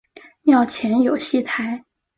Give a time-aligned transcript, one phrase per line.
[0.41, 1.85] 庙前有戏台。